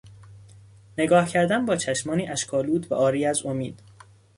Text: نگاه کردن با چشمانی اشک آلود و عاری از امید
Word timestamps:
نگاه 0.97 1.27
کردن 1.27 1.65
با 1.65 1.75
چشمانی 1.75 2.27
اشک 2.29 2.53
آلود 2.53 2.91
و 2.91 2.95
عاری 2.95 3.25
از 3.25 3.45
امید 3.45 3.81